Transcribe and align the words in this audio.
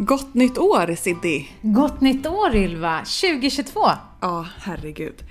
Gott 0.00 0.34
nytt 0.34 0.58
år 0.58 0.94
Siddi! 0.94 1.48
Gott 1.62 2.00
nytt 2.00 2.26
år 2.26 2.56
Ylva! 2.56 2.98
2022! 2.98 3.80
Ja, 4.20 4.46
herregud. 4.58 5.24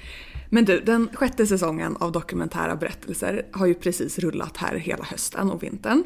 Men 0.50 0.66
du, 0.66 0.80
den 0.80 1.10
sjätte 1.14 1.48
säsongen 1.48 1.98
av 1.98 2.12
dokumentära 2.12 2.76
berättelser 2.76 3.46
har 3.52 3.66
ju 3.66 3.74
precis 3.74 4.20
rullat 4.20 4.58
här 4.58 4.76
hela 4.76 5.04
hösten 5.04 5.52
och 5.52 5.64
vintern. 5.64 6.04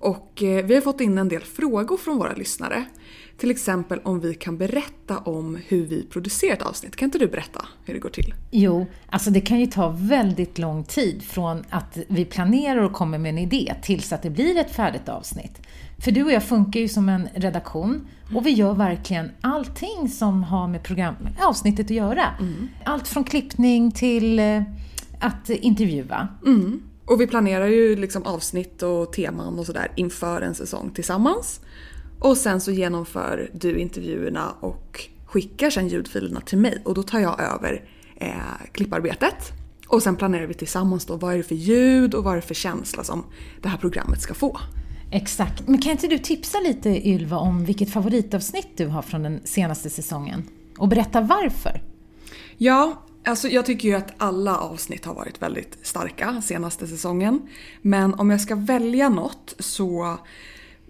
Och 0.00 0.42
eh, 0.42 0.64
vi 0.64 0.74
har 0.74 0.80
fått 0.80 1.00
in 1.00 1.18
en 1.18 1.28
del 1.28 1.42
frågor 1.42 1.96
från 1.96 2.18
våra 2.18 2.34
lyssnare. 2.34 2.84
Till 3.36 3.50
exempel 3.50 4.00
om 4.04 4.20
vi 4.20 4.34
kan 4.34 4.58
berätta 4.58 5.18
om 5.18 5.58
hur 5.68 5.86
vi 5.86 6.06
producerar 6.06 6.52
ett 6.52 6.62
avsnitt. 6.62 6.96
Kan 6.96 7.06
inte 7.06 7.18
du 7.18 7.26
berätta 7.26 7.66
hur 7.84 7.94
det 7.94 8.00
går 8.00 8.10
till? 8.10 8.34
Jo, 8.50 8.86
alltså 9.10 9.30
det 9.30 9.40
kan 9.40 9.60
ju 9.60 9.66
ta 9.66 9.88
väldigt 9.98 10.58
lång 10.58 10.84
tid 10.84 11.22
från 11.22 11.64
att 11.70 11.98
vi 12.08 12.24
planerar 12.24 12.82
och 12.82 12.92
kommer 12.92 13.18
med 13.18 13.28
en 13.30 13.38
idé 13.38 13.74
tills 13.82 14.12
att 14.12 14.22
det 14.22 14.30
blir 14.30 14.58
ett 14.58 14.70
färdigt 14.70 15.08
avsnitt. 15.08 15.62
För 15.98 16.10
du 16.10 16.24
och 16.24 16.32
jag 16.32 16.44
funkar 16.44 16.80
ju 16.80 16.88
som 16.88 17.08
en 17.08 17.28
redaktion 17.34 18.08
och 18.34 18.46
vi 18.46 18.50
gör 18.50 18.74
verkligen 18.74 19.30
allting 19.40 20.08
som 20.08 20.44
har 20.44 20.68
med 20.68 20.82
program, 20.82 21.14
avsnittet 21.40 21.86
att 21.86 21.90
göra. 21.90 22.24
Mm. 22.40 22.68
Allt 22.84 23.08
från 23.08 23.24
klippning 23.24 23.90
till 23.90 24.38
eh, 24.38 24.62
att 25.20 25.50
intervjua. 25.50 26.28
Mm. 26.46 26.82
Och 27.10 27.20
vi 27.20 27.26
planerar 27.26 27.66
ju 27.66 27.96
liksom 27.96 28.22
avsnitt 28.22 28.82
och 28.82 29.12
teman 29.12 29.58
och 29.58 29.66
sådär 29.66 29.92
inför 29.96 30.42
en 30.42 30.54
säsong 30.54 30.90
tillsammans. 30.94 31.60
Och 32.18 32.36
sen 32.36 32.60
så 32.60 32.70
genomför 32.70 33.50
du 33.52 33.78
intervjuerna 33.78 34.54
och 34.60 35.08
skickar 35.26 35.70
sen 35.70 35.88
ljudfilerna 35.88 36.40
till 36.40 36.58
mig 36.58 36.82
och 36.84 36.94
då 36.94 37.02
tar 37.02 37.20
jag 37.20 37.40
över 37.40 37.84
eh, 38.16 38.66
klipparbetet. 38.72 39.52
Och 39.88 40.02
sen 40.02 40.16
planerar 40.16 40.46
vi 40.46 40.54
tillsammans 40.54 41.06
då 41.06 41.16
vad 41.16 41.32
är 41.34 41.36
det 41.36 41.42
för 41.42 41.54
ljud 41.54 42.14
och 42.14 42.24
vad 42.24 42.32
är 42.32 42.36
det 42.36 42.42
för 42.46 42.54
känsla 42.54 43.04
som 43.04 43.24
det 43.62 43.68
här 43.68 43.78
programmet 43.78 44.20
ska 44.20 44.34
få. 44.34 44.60
Exakt. 45.10 45.68
Men 45.68 45.80
kan 45.80 45.92
inte 45.92 46.06
du 46.06 46.18
tipsa 46.18 46.60
lite 46.60 47.08
Ylva 47.08 47.36
om 47.36 47.64
vilket 47.64 47.90
favoritavsnitt 47.90 48.68
du 48.76 48.86
har 48.86 49.02
från 49.02 49.22
den 49.22 49.40
senaste 49.44 49.90
säsongen? 49.90 50.42
Och 50.78 50.88
berätta 50.88 51.20
varför? 51.20 51.82
Ja, 52.56 53.02
alltså 53.30 53.48
jag 53.48 53.66
tycker 53.66 53.88
ju 53.88 53.94
att 53.94 54.12
alla 54.16 54.58
avsnitt 54.58 55.04
har 55.04 55.14
varit 55.14 55.42
väldigt 55.42 55.78
starka 55.82 56.42
senaste 56.42 56.86
säsongen. 56.86 57.48
Men 57.82 58.14
om 58.14 58.30
jag 58.30 58.40
ska 58.40 58.54
välja 58.54 59.08
något 59.08 59.54
så 59.58 60.18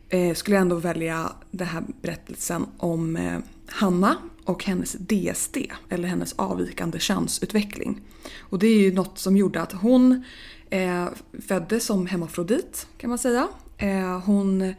eh, 0.08 0.34
skulle 0.34 0.56
jag 0.56 0.62
ändå 0.62 0.76
välja 0.76 1.32
den 1.50 1.66
här 1.66 1.84
berättelsen 2.02 2.66
om 2.78 3.16
eh, 3.16 3.38
Hanna 3.66 4.16
och 4.44 4.64
hennes 4.64 4.92
DSD, 4.92 5.56
eller 5.88 6.08
hennes 6.08 6.32
avvikande 6.32 6.98
könsutveckling. 6.98 8.00
Och 8.38 8.58
det 8.58 8.66
är 8.66 8.78
ju 8.78 8.92
något 8.94 9.18
som 9.18 9.36
gjorde 9.36 9.62
att 9.62 9.72
hon 9.72 10.24
eh, 10.70 11.08
föddes 11.48 11.84
som 11.84 12.06
hemmafrodit, 12.06 12.86
kan 12.98 13.10
man 13.10 13.18
säga. 13.18 13.48
Eh, 13.78 14.20
hon, 14.24 14.62
eh, 14.62 14.74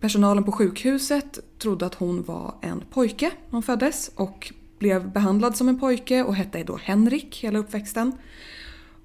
personalen 0.00 0.44
på 0.44 0.52
sjukhuset 0.52 1.38
trodde 1.58 1.86
att 1.86 1.94
hon 1.94 2.22
var 2.22 2.54
en 2.62 2.82
pojke 2.90 3.26
när 3.26 3.52
hon 3.52 3.62
föddes 3.62 4.10
och 4.14 4.52
blev 4.78 5.12
behandlad 5.12 5.56
som 5.56 5.68
en 5.68 5.80
pojke 5.80 6.22
och 6.22 6.34
hette 6.34 6.62
då 6.62 6.76
Henrik 6.76 7.36
hela 7.44 7.58
uppväxten. 7.58 8.12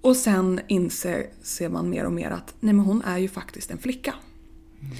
Och 0.01 0.15
sen 0.15 0.59
inser 0.67 1.69
man 1.69 1.89
mer 1.89 2.05
och 2.05 2.11
mer 2.11 2.29
att 2.29 2.55
nej 2.59 2.73
men 2.73 2.85
hon 2.85 3.01
är 3.01 3.17
ju 3.17 3.27
faktiskt 3.27 3.71
en 3.71 3.77
flicka. 3.77 4.13
Mm. 4.79 4.95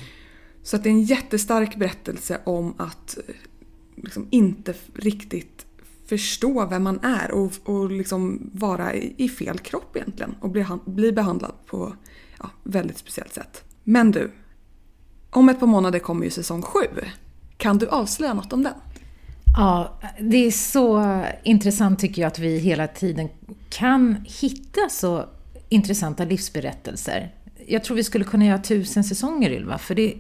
Så 0.64 0.76
att 0.76 0.84
det 0.84 0.90
är 0.90 0.92
en 0.92 1.04
jättestark 1.04 1.76
berättelse 1.76 2.42
om 2.44 2.74
att 2.78 3.18
eh, 3.28 3.36
liksom 3.96 4.28
inte 4.30 4.74
riktigt 4.94 5.66
förstå 6.06 6.66
vem 6.66 6.84
man 6.84 7.00
är 7.00 7.32
och, 7.32 7.52
och 7.64 7.92
liksom 7.92 8.50
vara 8.54 8.94
i, 8.94 9.14
i 9.18 9.30
fel 9.30 9.60
kropp 9.60 9.96
egentligen 9.96 10.36
och 10.42 10.50
bli, 10.50 10.66
bli 10.86 11.12
behandlad 11.12 11.54
på 11.66 11.96
ja, 12.40 12.50
väldigt 12.64 12.98
speciellt 12.98 13.34
sätt. 13.34 13.64
Men 13.84 14.12
du, 14.12 14.32
om 15.30 15.50
ett 15.50 15.60
par 15.60 15.68
månader 15.68 16.00
kommer 16.00 16.26
ju 16.26 16.32
säsong 16.32 16.62
sju. 16.62 16.88
Kan 17.58 17.78
du 17.78 17.88
avslöja 17.88 18.34
något 18.34 18.54
om 18.54 18.64
den? 18.64 18.74
Ja, 19.58 20.00
det 20.20 20.48
är 20.48 20.52
så 20.52 21.22
intressant 21.44 22.00
tycker 22.00 22.22
jag 22.22 22.28
att 22.28 22.40
vi 22.40 22.58
hela 22.58 22.88
tiden 22.88 23.30
kan 23.69 24.25
hitta 24.41 24.90
så 24.90 25.25
intressanta 25.69 26.25
livsberättelser. 26.25 27.31
Jag 27.68 27.84
tror 27.84 27.97
vi 27.97 28.03
skulle 28.03 28.25
kunna 28.25 28.46
göra 28.46 28.58
tusen 28.58 29.03
säsonger 29.03 29.50
Ylva, 29.52 29.78
för 29.78 29.96
det 29.96 30.14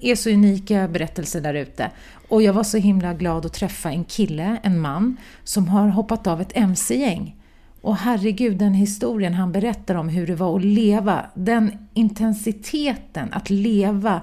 är 0.00 0.14
så 0.14 0.30
unika 0.30 0.88
berättelser 0.88 1.40
där 1.40 1.54
ute. 1.54 1.90
Och 2.28 2.42
jag 2.42 2.52
var 2.52 2.64
så 2.64 2.78
himla 2.78 3.14
glad 3.14 3.46
att 3.46 3.52
träffa 3.52 3.90
en 3.90 4.04
kille, 4.04 4.60
en 4.62 4.80
man, 4.80 5.16
som 5.44 5.68
har 5.68 5.88
hoppat 5.88 6.26
av 6.26 6.40
ett 6.40 6.56
mc-gäng. 6.56 7.36
Och 7.80 7.96
herregud, 7.96 8.58
den 8.58 8.74
historien 8.74 9.34
han 9.34 9.52
berättar 9.52 9.94
om 9.94 10.08
hur 10.08 10.26
det 10.26 10.34
var 10.34 10.56
att 10.56 10.64
leva, 10.64 11.26
den 11.34 11.88
intensiteten 11.94 13.32
att 13.32 13.50
leva 13.50 14.22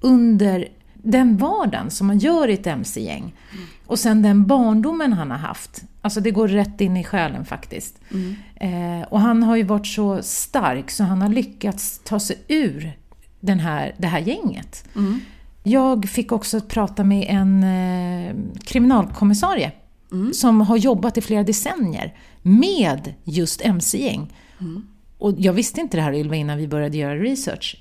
under 0.00 0.68
den 1.02 1.36
vardagen 1.36 1.90
som 1.90 2.06
man 2.06 2.18
gör 2.18 2.48
i 2.48 2.52
ett 2.52 2.66
mc-gäng. 2.66 3.22
Mm. 3.22 3.64
Och 3.86 3.98
sen 3.98 4.22
den 4.22 4.46
barndomen 4.46 5.12
han 5.12 5.30
har 5.30 5.38
haft. 5.38 5.82
Alltså 6.00 6.20
det 6.20 6.30
går 6.30 6.48
rätt 6.48 6.80
in 6.80 6.96
i 6.96 7.04
själen 7.04 7.44
faktiskt. 7.44 8.00
Mm. 8.10 8.36
Eh, 8.54 9.08
och 9.08 9.20
han 9.20 9.42
har 9.42 9.56
ju 9.56 9.62
varit 9.62 9.86
så 9.86 10.22
stark 10.22 10.90
så 10.90 11.04
han 11.04 11.22
har 11.22 11.28
lyckats 11.28 12.00
ta 12.04 12.20
sig 12.20 12.36
ur 12.48 12.92
den 13.40 13.60
här, 13.60 13.94
det 13.98 14.06
här 14.06 14.20
gänget. 14.20 14.88
Mm. 14.96 15.20
Jag 15.62 16.08
fick 16.08 16.32
också 16.32 16.60
prata 16.60 17.04
med 17.04 17.26
en 17.28 17.62
eh, 17.62 18.34
kriminalkommissarie 18.64 19.72
mm. 20.12 20.32
som 20.34 20.60
har 20.60 20.76
jobbat 20.76 21.18
i 21.18 21.20
flera 21.20 21.42
decennier 21.42 22.14
med 22.42 23.14
just 23.24 23.64
mc-gäng. 23.64 24.32
Mm. 24.60 24.88
Och 25.18 25.34
jag 25.38 25.52
visste 25.52 25.80
inte 25.80 25.96
det 25.96 26.02
här 26.02 26.14
Ylva 26.14 26.36
innan 26.36 26.58
vi 26.58 26.68
började 26.68 26.96
göra 26.96 27.16
research. 27.16 27.76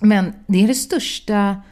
Men 0.00 0.32
det 0.46 0.64
är 0.64 0.68
det 0.68 0.74
största 0.74 1.62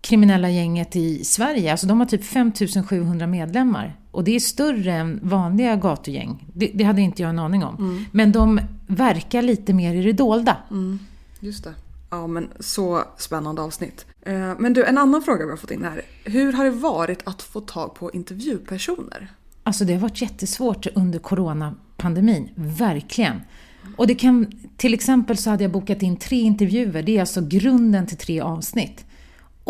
kriminella 0.00 0.50
gänget 0.50 0.96
i 0.96 1.24
Sverige. 1.24 1.70
Alltså 1.70 1.86
de 1.86 2.00
har 2.00 2.06
typ 2.06 2.24
5700 2.24 3.26
medlemmar. 3.26 3.96
Och 4.10 4.24
det 4.24 4.36
är 4.36 4.40
större 4.40 4.92
än 4.92 5.20
vanliga 5.22 5.76
gatugäng. 5.76 6.46
Det, 6.54 6.70
det 6.74 6.84
hade 6.84 7.00
inte 7.00 7.22
jag 7.22 7.28
en 7.28 7.38
aning 7.38 7.64
om. 7.64 7.76
Mm. 7.76 8.04
Men 8.12 8.32
de 8.32 8.60
verkar 8.86 9.42
lite 9.42 9.72
mer 9.72 9.94
i 9.94 10.02
det 10.02 10.12
dolda. 10.12 10.56
Mm. 10.70 10.98
Just 11.40 11.64
det. 11.64 11.74
Ja 12.10 12.26
men 12.26 12.48
så 12.60 13.04
spännande 13.18 13.62
avsnitt. 13.62 14.06
Eh, 14.22 14.52
men 14.58 14.72
du, 14.72 14.84
en 14.84 14.98
annan 14.98 15.22
fråga 15.22 15.44
vi 15.44 15.50
har 15.50 15.56
fått 15.56 15.70
in 15.70 15.84
här. 15.84 16.02
Hur 16.24 16.52
har 16.52 16.64
det 16.64 16.70
varit 16.70 17.20
att 17.24 17.42
få 17.42 17.60
tag 17.60 17.94
på 17.94 18.10
intervjupersoner? 18.12 19.28
Alltså 19.62 19.84
det 19.84 19.92
har 19.92 20.00
varit 20.00 20.22
jättesvårt 20.22 20.86
under 20.94 21.18
coronapandemin, 21.18 22.48
verkligen. 22.54 23.40
Och 23.96 24.06
det 24.06 24.14
kan, 24.14 24.52
till 24.76 24.94
exempel 24.94 25.36
så 25.36 25.50
hade 25.50 25.64
jag 25.64 25.72
bokat 25.72 26.02
in 26.02 26.16
tre 26.16 26.40
intervjuer, 26.40 27.02
det 27.02 27.16
är 27.16 27.20
alltså 27.20 27.40
grunden 27.40 28.06
till 28.06 28.16
tre 28.16 28.40
avsnitt. 28.40 29.04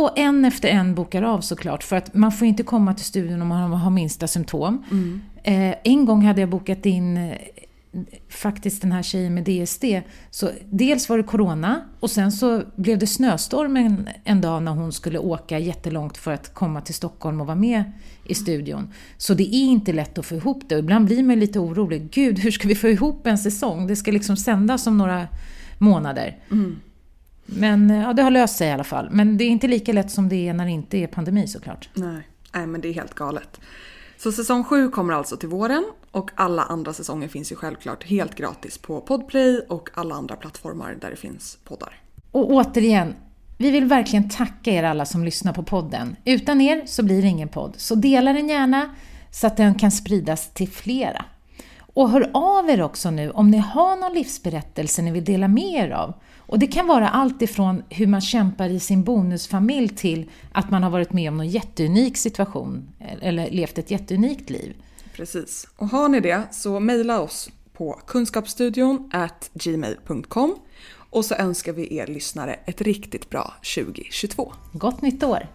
Och 0.00 0.18
en 0.18 0.44
efter 0.44 0.68
en 0.68 0.94
bokar 0.94 1.22
av 1.22 1.40
såklart, 1.40 1.82
för 1.82 1.96
att 1.96 2.14
man 2.14 2.32
får 2.32 2.48
inte 2.48 2.62
komma 2.62 2.94
till 2.94 3.04
studion 3.04 3.42
om 3.42 3.48
man 3.48 3.72
har 3.72 3.90
minsta 3.90 4.26
symptom. 4.28 4.84
Mm. 4.90 5.20
Eh, 5.42 5.76
en 5.84 6.04
gång 6.04 6.22
hade 6.22 6.40
jag 6.40 6.50
bokat 6.50 6.86
in 6.86 7.34
faktiskt 8.28 8.82
den 8.82 8.92
här 8.92 9.02
tjejen 9.02 9.34
med 9.34 9.44
DSD. 9.44 9.84
Så 10.30 10.50
dels 10.70 11.08
var 11.08 11.16
det 11.16 11.22
corona 11.22 11.82
och 12.00 12.10
sen 12.10 12.32
så 12.32 12.62
blev 12.76 12.98
det 12.98 13.06
snöstorm 13.06 13.76
en, 13.76 14.08
en 14.24 14.40
dag 14.40 14.62
när 14.62 14.72
hon 14.72 14.92
skulle 14.92 15.18
åka 15.18 15.58
jättelångt 15.58 16.16
för 16.16 16.32
att 16.32 16.54
komma 16.54 16.80
till 16.80 16.94
Stockholm 16.94 17.40
och 17.40 17.46
vara 17.46 17.56
med 17.56 17.92
i 18.24 18.34
studion. 18.34 18.92
Så 19.16 19.34
det 19.34 19.54
är 19.54 19.64
inte 19.64 19.92
lätt 19.92 20.18
att 20.18 20.26
få 20.26 20.34
ihop 20.34 20.62
det. 20.68 20.78
Ibland 20.78 21.06
blir 21.06 21.22
man 21.22 21.40
lite 21.40 21.58
orolig. 21.58 22.10
Gud, 22.10 22.38
hur 22.38 22.50
ska 22.50 22.68
vi 22.68 22.74
få 22.74 22.88
ihop 22.88 23.26
en 23.26 23.38
säsong? 23.38 23.86
Det 23.86 23.96
ska 23.96 24.10
liksom 24.10 24.36
sändas 24.36 24.86
om 24.86 24.98
några 24.98 25.28
månader. 25.78 26.38
Mm. 26.50 26.76
Men 27.56 27.90
ja, 27.90 28.12
det 28.12 28.22
har 28.22 28.30
löst 28.30 28.56
sig 28.56 28.68
i 28.68 28.72
alla 28.72 28.84
fall. 28.84 29.08
Men 29.10 29.36
det 29.36 29.44
är 29.44 29.48
inte 29.48 29.68
lika 29.68 29.92
lätt 29.92 30.10
som 30.10 30.28
det 30.28 30.48
är 30.48 30.54
när 30.54 30.64
det 30.64 30.70
inte 30.70 30.98
är 30.98 31.06
pandemi 31.06 31.46
såklart. 31.46 31.88
Nej, 31.94 32.28
Nej 32.54 32.66
men 32.66 32.80
det 32.80 32.88
är 32.88 32.92
helt 32.92 33.14
galet. 33.14 33.60
Så 34.16 34.32
säsong 34.32 34.64
7 34.64 34.90
kommer 34.90 35.14
alltså 35.14 35.36
till 35.36 35.48
våren 35.48 35.84
och 36.10 36.30
alla 36.34 36.62
andra 36.62 36.92
säsonger 36.92 37.28
finns 37.28 37.52
ju 37.52 37.56
självklart 37.56 38.04
helt 38.04 38.34
gratis 38.34 38.78
på 38.78 39.00
Podplay 39.00 39.60
och 39.68 39.88
alla 39.94 40.14
andra 40.14 40.36
plattformar 40.36 40.96
där 41.00 41.10
det 41.10 41.16
finns 41.16 41.58
poddar. 41.64 41.94
Och 42.30 42.50
återigen, 42.50 43.14
vi 43.58 43.70
vill 43.70 43.84
verkligen 43.84 44.28
tacka 44.28 44.70
er 44.70 44.82
alla 44.82 45.04
som 45.04 45.24
lyssnar 45.24 45.52
på 45.52 45.62
podden. 45.62 46.16
Utan 46.24 46.60
er 46.60 46.82
så 46.86 47.02
blir 47.02 47.22
det 47.22 47.28
ingen 47.28 47.48
podd, 47.48 47.74
så 47.76 47.94
dela 47.94 48.32
den 48.32 48.48
gärna 48.48 48.94
så 49.30 49.46
att 49.46 49.56
den 49.56 49.74
kan 49.74 49.90
spridas 49.90 50.54
till 50.54 50.68
flera. 50.68 51.24
Och 51.94 52.10
hör 52.10 52.30
av 52.34 52.70
er 52.70 52.82
också 52.82 53.10
nu 53.10 53.30
om 53.30 53.50
ni 53.50 53.58
har 53.58 53.96
någon 53.96 54.14
livsberättelse 54.14 55.02
ni 55.02 55.10
vill 55.10 55.24
dela 55.24 55.48
med 55.48 55.74
er 55.74 55.90
av. 55.90 56.14
Och 56.38 56.58
det 56.58 56.66
kan 56.66 56.86
vara 56.86 57.08
allt 57.08 57.42
ifrån 57.42 57.82
hur 57.88 58.06
man 58.06 58.20
kämpar 58.20 58.68
i 58.68 58.80
sin 58.80 59.04
bonusfamilj 59.04 59.88
till 59.88 60.30
att 60.52 60.70
man 60.70 60.82
har 60.82 60.90
varit 60.90 61.12
med 61.12 61.28
om 61.28 61.36
någon 61.36 61.48
jätteunik 61.48 62.16
situation 62.16 62.88
eller 63.20 63.50
levt 63.50 63.78
ett 63.78 63.90
jätteunikt 63.90 64.50
liv. 64.50 64.76
Precis. 65.16 65.66
Och 65.76 65.88
har 65.88 66.08
ni 66.08 66.20
det 66.20 66.42
så 66.50 66.80
mejla 66.80 67.20
oss 67.20 67.50
på 67.72 68.00
kunskapsstudion 68.06 69.10
gmail.com 69.54 70.56
och 71.10 71.24
så 71.24 71.34
önskar 71.34 71.72
vi 71.72 71.96
er 71.96 72.06
lyssnare 72.06 72.54
ett 72.64 72.80
riktigt 72.80 73.30
bra 73.30 73.54
2022. 73.74 74.52
Gott 74.72 75.02
nytt 75.02 75.22
år! 75.22 75.48